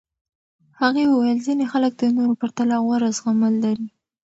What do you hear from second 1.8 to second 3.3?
د نورو پرتله غوره